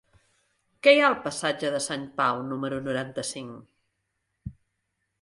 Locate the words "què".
0.87-0.93